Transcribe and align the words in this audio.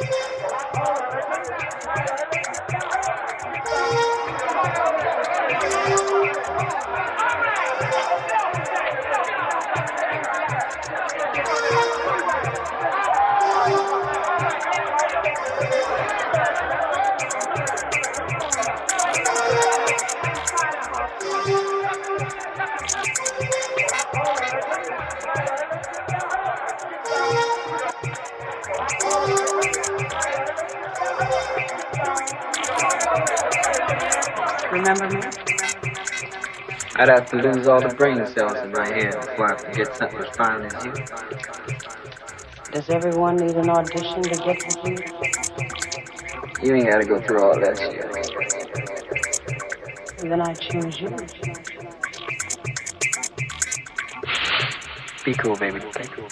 Remember 0.00 0.40
I'd 37.00 37.08
have 37.08 37.30
to 37.30 37.36
lose 37.36 37.66
all 37.66 37.80
the 37.80 37.94
brain 37.94 38.26
cells 38.26 38.58
in 38.58 38.72
my 38.72 38.86
head 38.86 39.14
before 39.14 39.54
I 39.54 39.72
get 39.72 39.96
something 39.96 40.18
as 40.18 40.36
fine 40.36 40.66
as 40.66 40.84
you. 40.84 40.92
Does 42.72 42.90
everyone 42.90 43.36
need 43.36 43.56
an 43.56 43.70
audition 43.70 44.20
to 44.22 44.36
get 44.36 44.60
to 44.60 44.90
you? 44.90 44.98
You 46.62 46.74
ain't 46.74 46.90
gotta 46.90 47.06
go 47.06 47.18
through 47.22 47.42
all 47.42 47.58
that 47.58 47.78
shit. 47.78 48.04
Then 50.28 50.42
I 50.42 50.52
choose 50.52 51.00
you. 51.00 51.08
Be 55.24 55.32
cool, 55.32 55.56
baby. 55.56 55.80
Be 55.80 55.86
cool, 55.86 56.28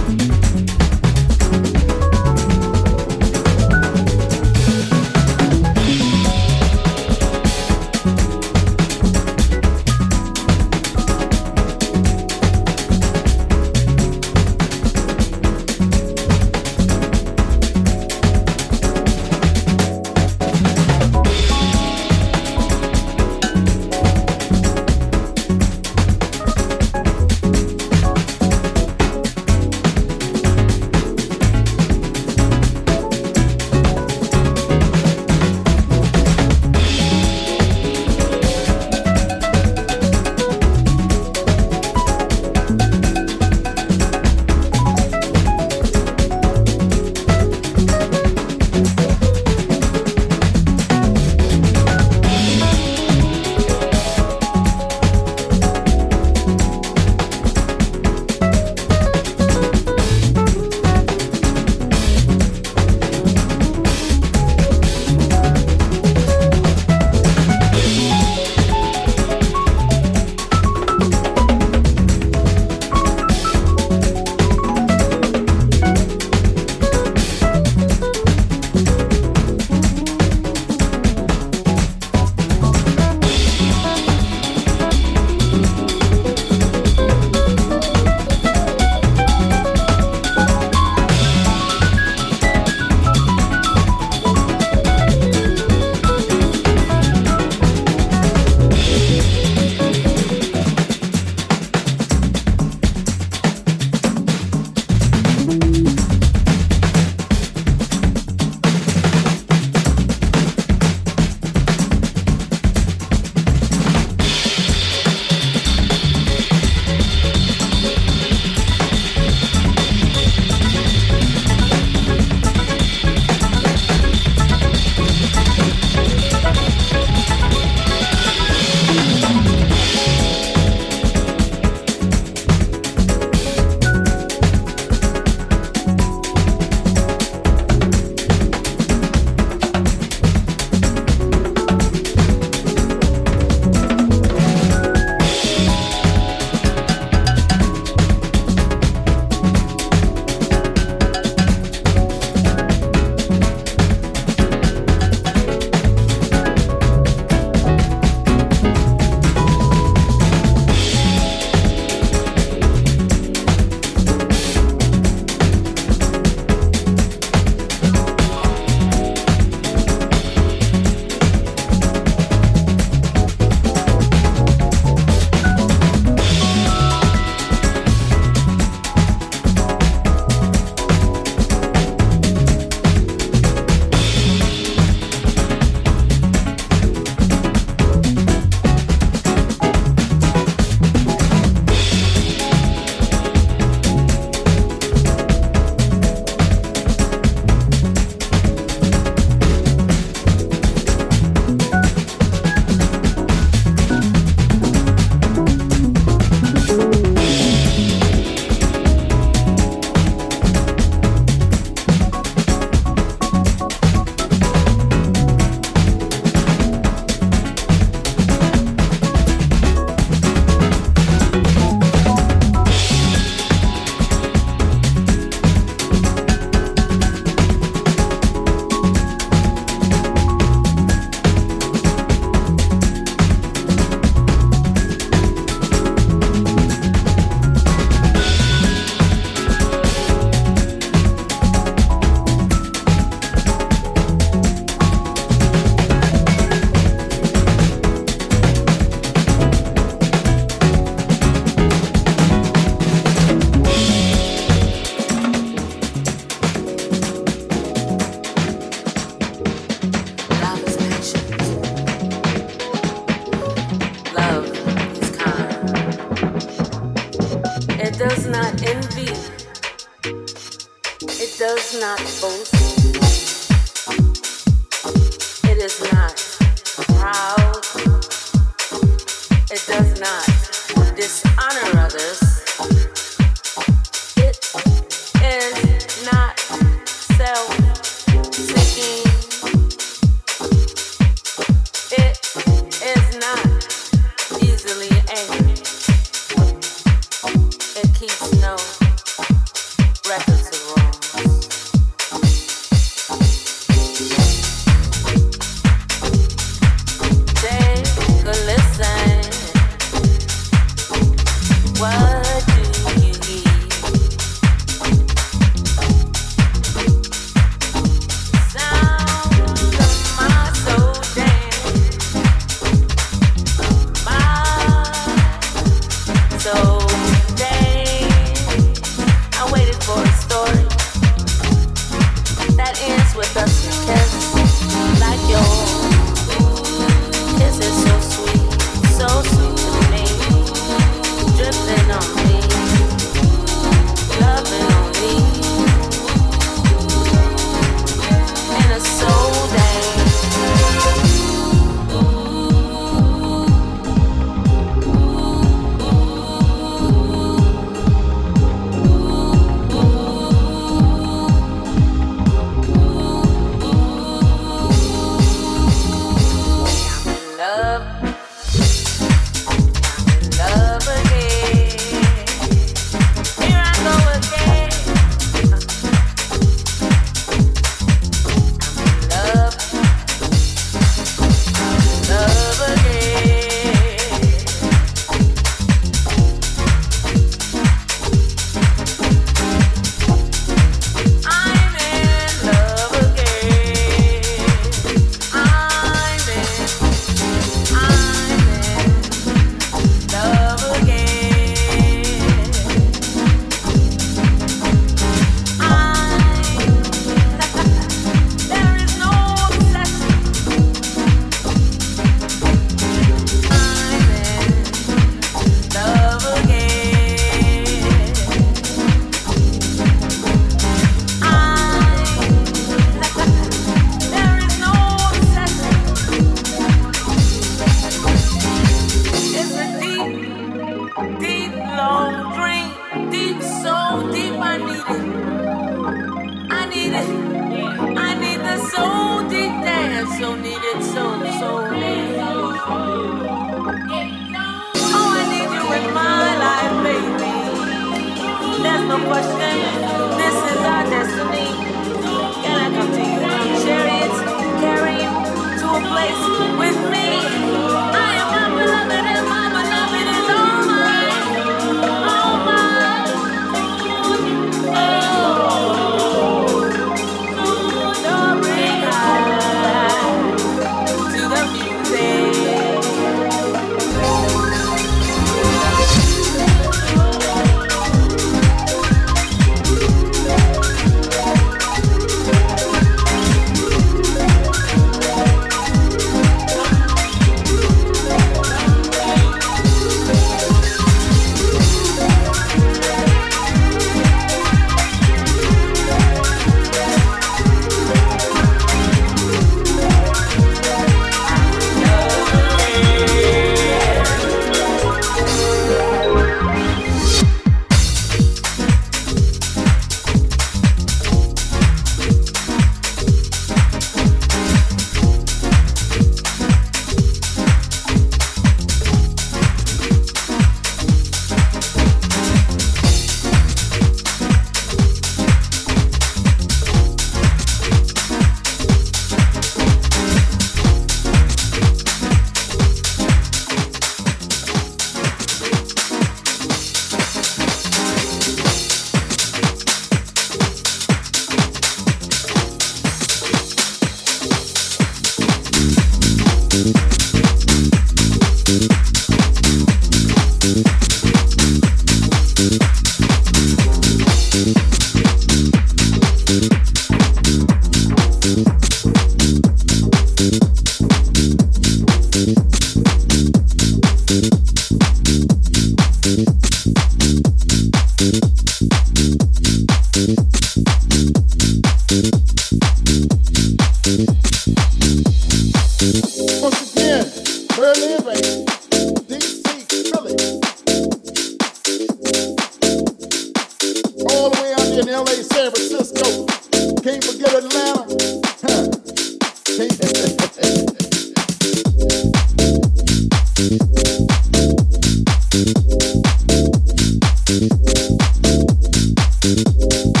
Música 599.23 600.00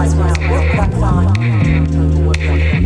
right 0.00 0.16
now. 0.16 0.32
That's 0.76 0.98
fine. 0.98 2.79